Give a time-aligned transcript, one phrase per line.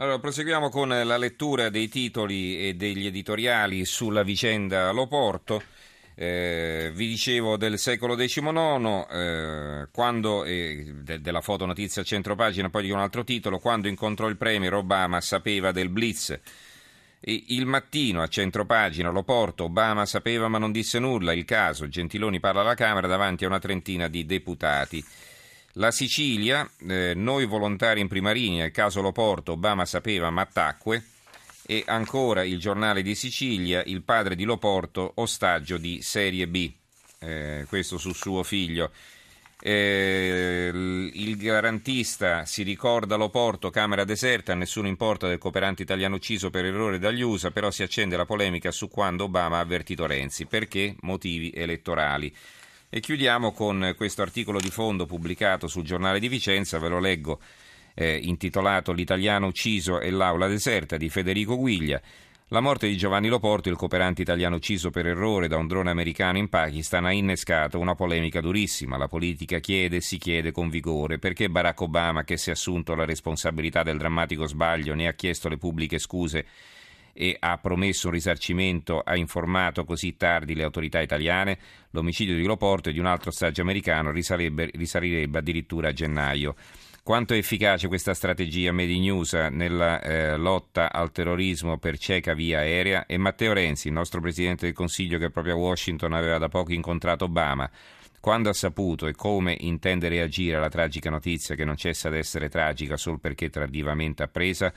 [0.00, 5.62] Allora, proseguiamo con la lettura dei titoli e degli editoriali sulla vicenda Loporto.
[6.14, 12.84] Eh, vi dicevo del secolo XIX, eh, quando, eh, de- della fotonotizia a centropagina, poi
[12.84, 16.30] di un altro titolo, quando incontrò il Premier Obama sapeva del blitz.
[17.20, 22.40] E il mattino a centropagina Loporto, Obama sapeva ma non disse nulla, il caso, Gentiloni
[22.40, 25.04] parla alla Camera davanti a una trentina di deputati.
[25.74, 31.04] La Sicilia, eh, noi volontari in prima linea, il caso Loporto, Obama sapeva ma tacque.
[31.64, 36.72] E ancora il giornale di Sicilia, il padre di Loporto, ostaggio di Serie B,
[37.20, 38.90] eh, questo su suo figlio.
[39.62, 46.64] Eh, il garantista si ricorda Loporto, Camera deserta, nessuno importa del cooperante italiano ucciso per
[46.64, 50.46] errore dagli USA, però si accende la polemica su quando Obama ha avvertito Renzi.
[50.46, 50.96] Perché?
[51.02, 52.34] Motivi elettorali.
[52.92, 57.38] E chiudiamo con questo articolo di fondo pubblicato sul giornale di Vicenza, ve lo leggo,
[57.94, 62.02] eh, intitolato L'italiano ucciso e l'aula deserta di Federico Guiglia.
[62.48, 66.38] La morte di Giovanni Loporto, il cooperante italiano ucciso per errore da un drone americano
[66.38, 68.96] in Pakistan, ha innescato una polemica durissima.
[68.96, 72.96] La politica chiede e si chiede con vigore perché Barack Obama, che si è assunto
[72.96, 76.44] la responsabilità del drammatico sbaglio, ne ha chiesto le pubbliche scuse
[77.20, 81.58] e ha promesso un risarcimento, ha informato così tardi le autorità italiane,
[81.90, 86.54] l'omicidio di Loporto e di un altro ostaggio americano risalirebbe addirittura a gennaio.
[87.02, 92.32] Quanto è efficace questa strategia Made in USA nella eh, lotta al terrorismo per cieca
[92.32, 93.04] via aerea?
[93.04, 96.72] E Matteo Renzi, il nostro Presidente del Consiglio che proprio a Washington aveva da poco
[96.72, 97.70] incontrato Obama,
[98.18, 102.48] quando ha saputo e come intende reagire alla tragica notizia che non cessa di essere
[102.48, 104.72] tragica solo perché tardivamente appresa,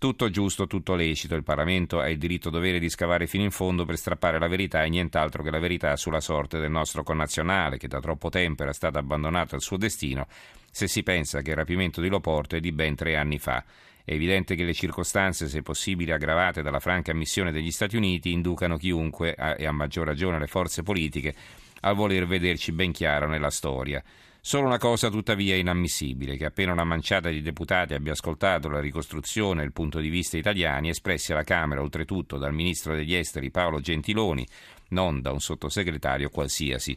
[0.00, 1.34] tutto giusto, tutto lecito.
[1.34, 4.82] Il Parlamento ha il diritto dovere di scavare fino in fondo per strappare la verità
[4.82, 8.72] e nient'altro che la verità sulla sorte del nostro connazionale, che da troppo tempo era
[8.72, 10.26] stato abbandonato al suo destino,
[10.70, 13.62] se si pensa che il rapimento di Loporto è di ben tre anni fa.
[14.02, 18.78] È evidente che le circostanze, se possibile aggravate dalla franca ammissione degli Stati Uniti, inducano
[18.78, 21.34] chiunque, e a maggior ragione le forze politiche,
[21.80, 24.02] a voler vederci ben chiaro nella storia.
[24.42, 29.60] Solo una cosa tuttavia inammissibile, che appena una manciata di deputati abbia ascoltato la ricostruzione
[29.60, 33.80] e il punto di vista italiani espressi alla Camera oltretutto dal Ministro degli Esteri Paolo
[33.80, 34.46] Gentiloni,
[34.88, 36.96] non da un sottosegretario qualsiasi.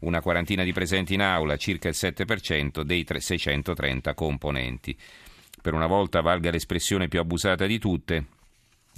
[0.00, 4.96] Una quarantina di presenti in aula, circa il 7% dei 630 componenti.
[5.62, 8.26] Per una volta valga l'espressione più abusata di tutte,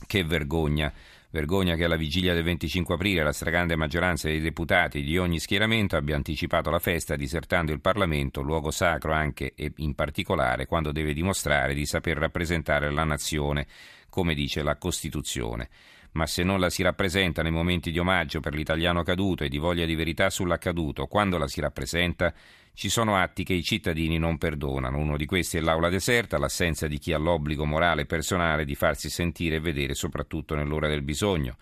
[0.07, 0.93] che vergogna
[1.35, 5.97] Vergogna che alla vigilia del 25 aprile la stragrande maggioranza dei deputati di ogni schieramento
[5.97, 11.13] abbia anticipato la festa disertando il Parlamento, luogo sacro anche e in particolare quando deve
[11.13, 13.67] dimostrare di saper rappresentare la nazione,
[14.09, 15.69] come dice la Costituzione.
[16.13, 19.59] Ma se non la si rappresenta nei momenti di omaggio per l'italiano caduto e di
[19.59, 22.33] voglia di verità sull'accaduto, quando la si rappresenta,
[22.75, 24.99] ci sono atti che i cittadini non perdonano.
[24.99, 28.75] Uno di questi è l'aula deserta, l'assenza di chi ha l'obbligo morale e personale di
[28.75, 31.57] farsi sentire e vedere soprattutto nell'ora del bisogno.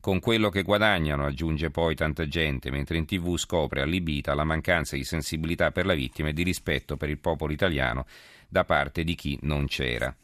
[0.00, 4.96] Con quello che guadagnano, aggiunge poi tanta gente, mentre in tv scopre allibita la mancanza
[4.96, 8.06] di sensibilità per la vittima e di rispetto per il popolo italiano
[8.46, 10.14] da parte di chi non c'era.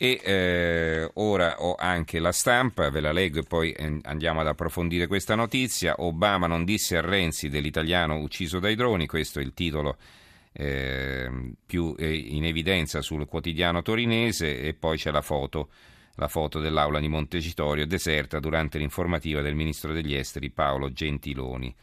[0.00, 4.46] E eh, ora ho anche la stampa, ve la leggo e poi eh, andiamo ad
[4.46, 5.96] approfondire questa notizia.
[5.98, 9.96] Obama non disse a Renzi dell'italiano ucciso dai droni, questo è il titolo
[10.52, 11.28] eh,
[11.66, 15.70] più in evidenza sul quotidiano torinese e poi c'è la foto,
[16.14, 21.74] la foto dell'aula di Montecitorio deserta durante l'informativa del ministro degli esteri Paolo Gentiloni.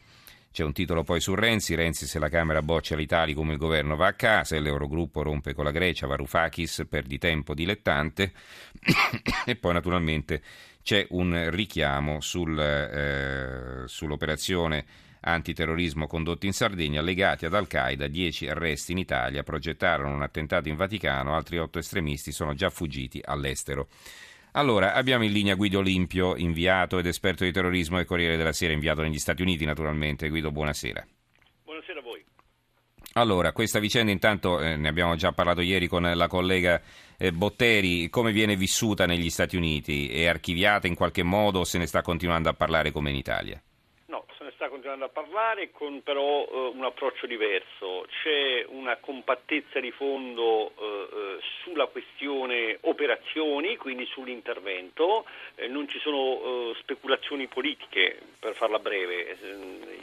[0.56, 3.94] C'è un titolo poi su Renzi, Renzi se la Camera boccia l'Italia come il governo
[3.94, 8.32] va a casa e l'Eurogruppo rompe con la Grecia, Varoufakis per di tempo dilettante
[9.44, 10.40] e poi naturalmente
[10.82, 14.86] c'è un richiamo sul, eh, sull'operazione
[15.20, 20.76] antiterrorismo condotta in Sardegna legati ad Al-Qaeda, 10 arresti in Italia, progettarono un attentato in
[20.76, 23.88] Vaticano, altri otto estremisti sono già fuggiti all'estero.
[24.56, 28.72] Allora, abbiamo in linea Guido Olimpio, inviato ed esperto di terrorismo e Corriere della Sera,
[28.72, 30.30] inviato negli Stati Uniti naturalmente.
[30.30, 31.06] Guido, buonasera.
[31.62, 32.24] Buonasera a voi.
[33.12, 36.80] Allora, questa vicenda intanto eh, ne abbiamo già parlato ieri con la collega
[37.18, 40.08] eh, Botteri, come viene vissuta negli Stati Uniti?
[40.08, 43.60] È archiviata in qualche modo o se ne sta continuando a parlare come in Italia?
[44.56, 48.06] sta continuando a parlare con però eh, un approccio diverso.
[48.22, 51.24] C'è una compattezza di fondo eh, eh
[51.62, 59.36] sulla questione operazioni, quindi sull'intervento, eh, non ci sono eh, speculazioni politiche per farla breve,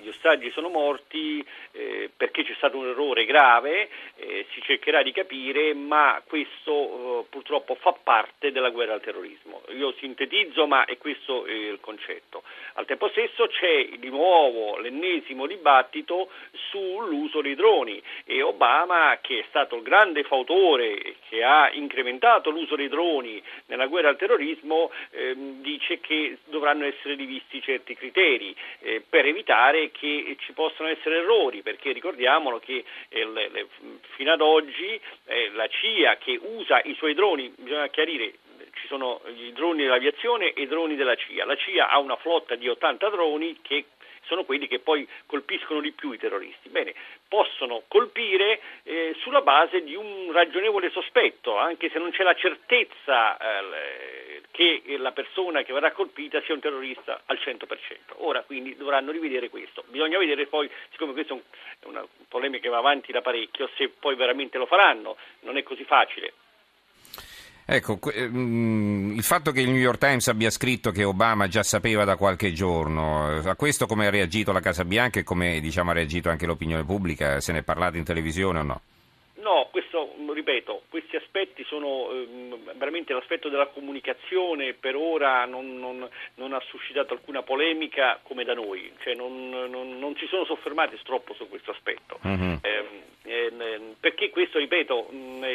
[0.02, 5.14] gli ostaggi sono morti eh, perché c'è stato un errore grave, eh, si cercherà di
[5.14, 9.62] capire, ma questo eh, purtroppo fa parte della guerra al terrorismo.
[9.70, 12.44] Io sintetizzo, ma è questo il concetto.
[12.74, 16.30] Al tempo stesso c'è di nuovo l'ennesimo dibattito
[16.70, 22.76] sull'uso dei droni e Obama, che è stato il grande fautore che ha incrementato l'uso
[22.76, 29.04] dei droni nella guerra al terrorismo, ehm, dice che dovranno essere rivisti certi criteri eh,
[29.08, 33.68] per evitare che ci possano essere errori, perché ricordiamolo che eh, le, le,
[34.16, 38.34] fino ad oggi eh, la CIA che usa i suoi droni, bisogna chiarire,
[38.74, 41.46] ci sono i droni dell'aviazione e i droni della CIA.
[41.46, 43.86] La CIA ha una flotta di 80 droni che
[44.26, 46.70] sono quelli che poi colpiscono di più i terroristi.
[46.70, 46.94] Bene,
[47.28, 53.38] possono colpire eh, sulla base di un ragionevole sospetto, anche se non c'è la certezza
[53.38, 57.66] eh, che la persona che verrà colpita sia un terrorista al 100%.
[58.18, 59.84] Ora quindi dovranno rivedere questo.
[59.88, 64.16] Bisogna vedere poi, siccome questa è una polemica che va avanti da parecchio, se poi
[64.16, 66.34] veramente lo faranno, non è così facile.
[67.66, 72.04] Ecco, mm, il fatto che il New York Times abbia scritto che Obama già sapeva
[72.04, 75.94] da qualche giorno, a questo come ha reagito la Casa Bianca e come diciamo, ha
[75.94, 77.40] reagito anche l'opinione pubblica?
[77.40, 78.82] Se ne è parlato in televisione o no?
[79.36, 86.08] No, questo, ripeto, questi aspetti sono ehm, veramente l'aspetto della comunicazione per ora non, non,
[86.36, 91.34] non, ha suscitato alcuna polemica come da noi, cioè non, non ci sono soffermati troppo
[91.34, 92.20] su questo aspetto.
[92.26, 92.56] Mm-hmm.
[92.62, 92.86] Eh,
[93.24, 95.46] eh, perché questo, ripeto, mh,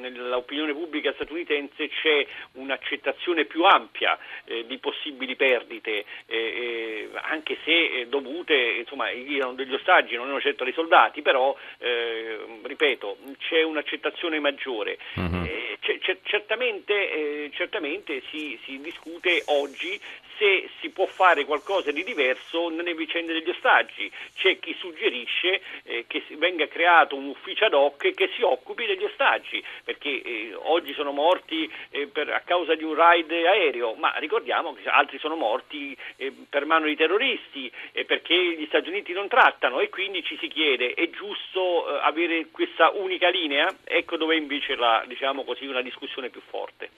[0.00, 7.70] nell'opinione pubblica statunitense c'è un'accettazione più ampia eh, di possibili perdite, eh, eh anche se
[7.70, 13.62] eh, dovute, insomma, erano degli ostaggi, non erano certo dei soldati, però, eh, ripeto, c'è
[13.62, 14.98] un'accettazione maggiore.
[15.14, 15.48] Uh-huh.
[15.80, 19.98] C- c- certamente, certamente si, si discute oggi
[20.40, 24.10] se si può fare qualcosa di diverso nelle vicende degli ostaggi.
[24.34, 29.04] C'è chi suggerisce eh, che venga creato un ufficio ad hoc che si occupi degli
[29.04, 34.14] ostaggi, perché eh, oggi sono morti eh, per, a causa di un raid aereo, ma
[34.16, 37.70] ricordiamo che altri sono morti eh, per mano di terroristi
[38.06, 42.46] perché gli Stati Uniti non trattano e quindi ci si chiede è giusto eh, avere
[42.50, 43.68] questa unica linea?
[43.84, 46.90] Ecco dove invece la, diciamo così, una discussione più forte.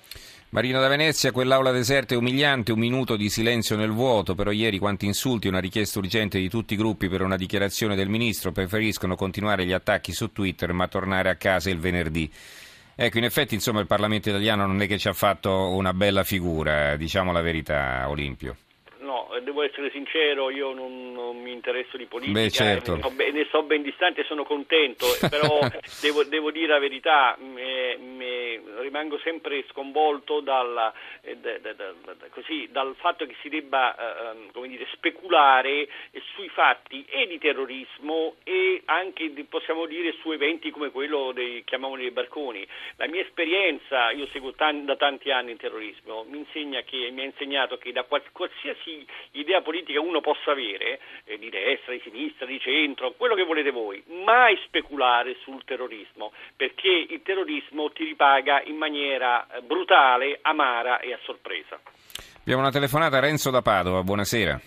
[0.55, 4.77] Marino da Venezia, quell'aula deserta è umiliante, un minuto di silenzio nel vuoto, però ieri
[4.77, 9.17] quanti insulti, una richiesta urgente di tutti i gruppi per una dichiarazione del ministro, preferiscono
[9.17, 12.31] continuare gli attacchi su Twitter ma tornare a casa il venerdì.
[12.95, 16.23] Ecco, in effetti insomma il Parlamento italiano non è che ci ha fatto una bella
[16.23, 18.55] figura, diciamo la verità, Olimpio
[19.43, 22.97] devo essere sincero, io non, non mi interesso di politica, Beh, certo.
[22.97, 25.61] ne, so ben, ne, so ben, distante e sono contento, però
[26.01, 28.42] devo, devo, dire la verità, me, me,
[28.79, 34.39] rimango sempre sconvolto dalla, eh, da, da, da, così, dal fatto che si debba eh,
[34.53, 35.89] ehm, dire, speculare
[36.35, 42.03] sui fatti e di terrorismo e anche possiamo dire su eventi come quello dei chiamiamoli
[42.03, 42.67] dei barconi.
[42.97, 46.47] La mia esperienza, io seguo tanti, da tanti anni il terrorismo, mi,
[46.85, 51.93] che, mi ha insegnato che da qualsiasi idea politica uno possa avere, eh, di destra,
[51.93, 57.91] di sinistra, di centro, quello che volete voi, mai speculare sul terrorismo, perché il terrorismo
[57.91, 61.79] ti ripaga in maniera eh, brutale, amara e a sorpresa.
[62.41, 64.61] Abbiamo una telefonata Renzo da Padova, buonasera.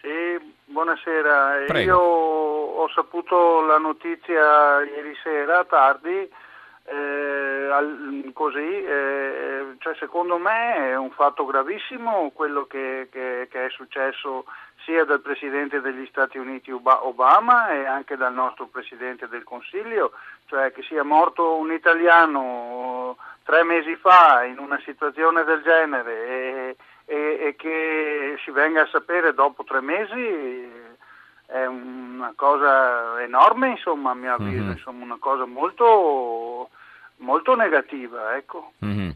[0.00, 1.64] Sì, buonasera.
[1.66, 1.90] Prego.
[1.90, 6.28] Io ho saputo la notizia ieri sera tardi
[6.88, 13.70] eh, così, eh, cioè secondo me è un fatto gravissimo quello che, che, che, è
[13.70, 14.44] successo
[14.84, 20.12] sia dal Presidente degli Stati Uniti Obama e anche dal nostro Presidente del Consiglio,
[20.46, 26.76] cioè che sia morto un italiano tre mesi fa in una situazione del genere e,
[27.06, 30.84] e, e che si venga a sapere dopo tre mesi
[31.46, 34.70] è una cosa enorme, insomma, a mio avviso, mm-hmm.
[34.72, 36.70] insomma, una cosa molto,
[37.18, 38.72] molto negativa, ecco.
[38.84, 39.10] Mm-hmm.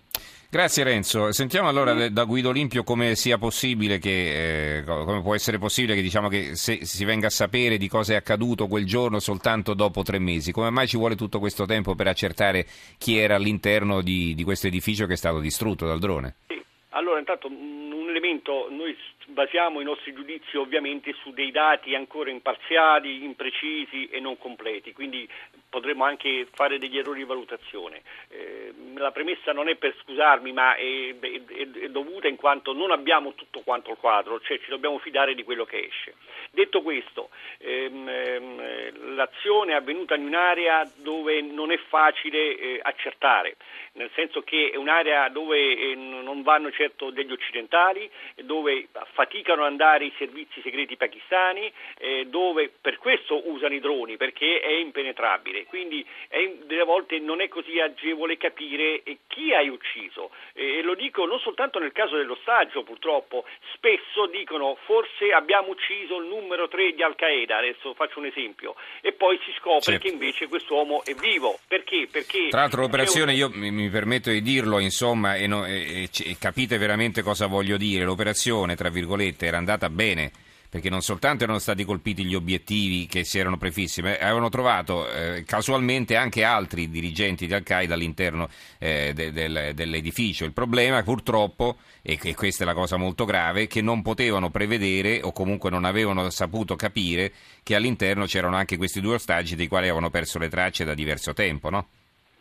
[0.53, 1.31] Grazie Renzo.
[1.31, 2.07] Sentiamo allora mm.
[2.07, 6.57] da Guido Olimpio come sia possibile che, eh, come può essere possibile che, diciamo, che
[6.57, 10.51] se, si venga a sapere di cosa è accaduto quel giorno soltanto dopo tre mesi.
[10.51, 12.67] Come mai ci vuole tutto questo tempo per accertare
[12.99, 16.35] chi era all'interno di, di questo edificio che è stato distrutto dal drone?
[16.49, 16.61] Sì.
[16.91, 18.97] Allora, intanto un elemento, noi
[19.27, 25.29] basiamo i nostri giudizi ovviamente su dei dati ancora imparziali, imprecisi e non completi, quindi
[25.69, 28.03] potremmo anche fare degli errori di valutazione.
[28.29, 32.91] Eh, la premessa non è per scusarmi, ma è, è, è, dovuta in quanto non
[32.91, 36.15] abbiamo tutto quanto il quadro, cioè ci dobbiamo fidare di quello che esce.
[36.51, 43.57] Detto questo, ehm, ehm, l'azione è avvenuta in un'area dove non è facile eh, accertare,
[43.93, 48.11] nel senso che è un'area dove eh, non vanno certo degli occidentali,
[48.43, 53.30] dove faticano ad andare i servizi segreti pakistani, eh, dove per questo
[53.61, 55.67] usano i droni, perché è impenetrabile.
[55.67, 60.31] Quindi è, delle volte non è così agevole capire eh, chi hai ucciso.
[60.55, 66.27] E lo dico non soltanto nel caso dell'ostaggio, purtroppo, spesso dicono forse abbiamo ucciso il
[66.27, 70.07] numero 3 di Al-Qaeda, adesso faccio un esempio, e poi si scopre certo.
[70.07, 71.59] che invece quest'uomo è vivo.
[71.69, 72.09] Perché?
[72.11, 73.39] Perché Tra l'altro l'operazione, un...
[73.39, 77.77] io mi, mi, permetto di dirlo, insomma, e, no, e, e capite veramente cosa voglio
[77.77, 83.07] dire, l'operazione, tra virgolette, era andata bene perché non soltanto erano stati colpiti gli obiettivi
[83.07, 88.49] che si erano prefissi, ma avevano trovato eh, casualmente anche altri dirigenti di Al-Qaeda all'interno
[88.79, 90.45] eh, de, de, dell'edificio.
[90.45, 94.51] Il problema purtroppo, e che questa è la cosa molto grave, è che non potevano
[94.51, 97.33] prevedere o comunque non avevano saputo capire
[97.65, 101.33] che all'interno c'erano anche questi due ostaggi dei quali avevano perso le tracce da diverso
[101.33, 101.89] tempo, no?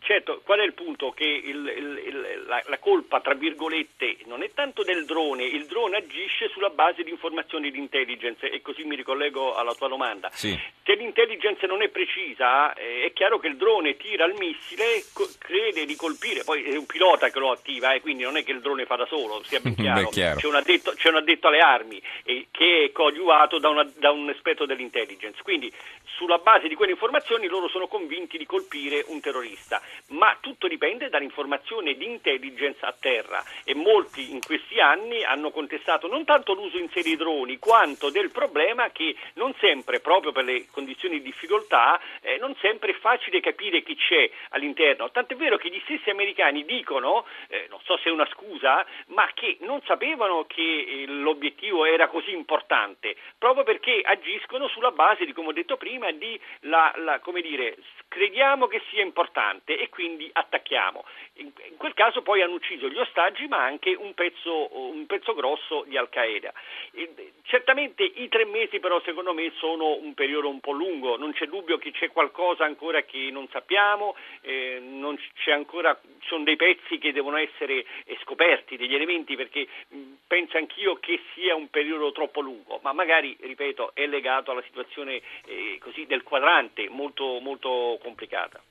[0.10, 1.12] Certo, qual è il punto?
[1.12, 5.68] Che il, il, il, la, la, colpa, tra virgolette, non è tanto del drone, il
[5.68, 10.32] drone agisce sulla base di informazioni di intelligence e così mi ricollego alla tua domanda.
[10.34, 10.60] Sì.
[10.84, 15.30] Se l'intelligence non è precisa, eh, è chiaro che il drone tira il missile, co-
[15.38, 18.52] crede di colpire, poi è un pilota che lo attiva, eh, quindi non è che
[18.52, 20.06] il drone fa da solo, sia ben chiaro.
[20.06, 20.40] Beh, chiaro.
[20.40, 24.10] C'è, un addetto, c'è, un addetto, alle armi eh, che è coadiuvato da, una, da
[24.10, 25.40] un esperto dell'intelligence.
[25.44, 25.72] Quindi
[26.18, 31.10] sulla base di quelle informazioni loro sono convinti di colpire un terrorista ma tutto dipende
[31.10, 36.78] dall'informazione di intelligence a terra e molti in questi anni hanno contestato non tanto l'uso
[36.78, 42.00] in serie droni quanto del problema che non sempre, proprio per le condizioni di difficoltà,
[42.22, 45.12] eh, non sempre è facile capire chi c'è all'interno.
[45.12, 49.30] Tant'è vero che gli stessi americani dicono, eh, non so se è una scusa, ma
[49.34, 55.34] che non sapevano che eh, l'obiettivo era così importante, proprio perché agiscono sulla base di,
[55.34, 57.78] come ho detto prima, di la, la, come dire,
[58.10, 61.06] crediamo che sia importante e quindi attacchiamo.
[61.36, 65.34] In, in, quel caso poi hanno ucciso gli ostaggi ma anche un pezzo, un pezzo
[65.34, 66.52] grosso di Al-Qaeda.
[66.92, 71.32] E, certamente i tre mesi però secondo me sono un periodo un po' lungo, non
[71.32, 76.56] c'è dubbio che c'è qualcosa ancora che non sappiamo, eh, non c'è ancora, sono dei
[76.56, 79.98] pezzi che devono essere eh, scoperti, degli elementi perché mh,
[80.28, 85.22] penso anch'io che sia un periodo troppo lungo, ma magari, ripeto, è legato alla situazione
[85.46, 88.62] eh, così del quadrante molto, molto complicata.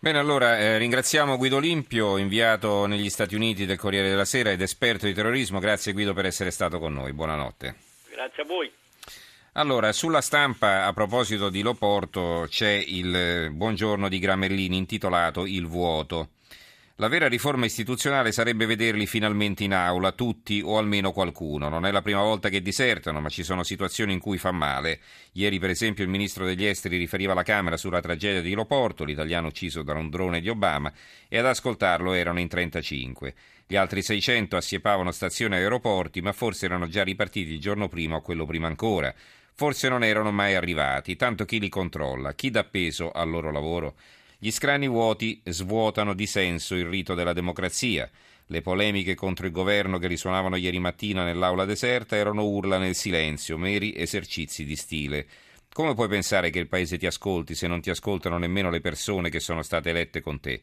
[0.00, 4.60] Bene, allora eh, ringraziamo Guido Limpio, inviato negli Stati Uniti del Corriere della Sera ed
[4.60, 5.58] esperto di terrorismo.
[5.58, 7.12] Grazie Guido per essere stato con noi.
[7.12, 7.74] Buonanotte.
[8.10, 8.72] Grazie a voi.
[9.52, 15.66] Allora, sulla stampa, a proposito di Loporto, c'è il eh, buongiorno di Gramellini intitolato Il
[15.66, 16.28] vuoto.
[17.00, 21.68] La vera riforma istituzionale sarebbe vederli finalmente in aula, tutti o almeno qualcuno.
[21.68, 24.98] Non è la prima volta che disertano, ma ci sono situazioni in cui fa male.
[25.34, 29.46] Ieri, per esempio, il ministro degli esteri riferiva alla Camera sulla tragedia di Loporto, l'italiano
[29.46, 30.92] ucciso da un drone di Obama,
[31.28, 33.32] e ad ascoltarlo erano in 35.
[33.64, 38.16] Gli altri 600 assiepavano stazioni e aeroporti, ma forse erano già ripartiti il giorno prima
[38.16, 39.14] o quello prima ancora.
[39.54, 43.94] Forse non erano mai arrivati, tanto chi li controlla, chi dà peso al loro lavoro.
[44.40, 48.08] Gli scrani vuoti svuotano di senso il rito della democrazia.
[48.46, 53.58] Le polemiche contro il governo che risuonavano ieri mattina nell'aula deserta erano urla nel silenzio,
[53.58, 55.26] meri esercizi di stile.
[55.72, 59.28] Come puoi pensare che il paese ti ascolti se non ti ascoltano nemmeno le persone
[59.28, 60.62] che sono state elette con te?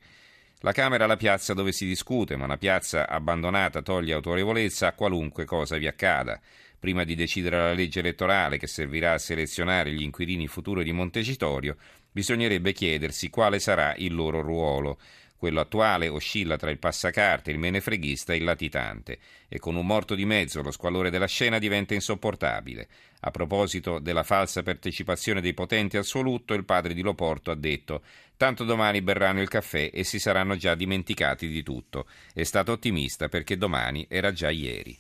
[0.60, 4.94] La Camera è la piazza dove si discute, ma una piazza abbandonata toglie autorevolezza a
[4.94, 6.40] qualunque cosa vi accada.
[6.80, 11.76] Prima di decidere la legge elettorale che servirà a selezionare gli inquilini futuri di Montecitorio,
[12.16, 14.98] bisognerebbe chiedersi quale sarà il loro ruolo.
[15.36, 19.20] Quello attuale oscilla tra il passacarte, il menefreghista e il latitante,
[19.50, 22.88] e con un morto di mezzo lo squallore della scena diventa insopportabile.
[23.20, 27.56] A proposito della falsa partecipazione dei potenti al suo lutto, il padre di Loporto ha
[27.56, 28.02] detto
[28.38, 32.08] tanto domani berranno il caffè e si saranno già dimenticati di tutto.
[32.34, 34.98] È stato ottimista perché domani era già ieri.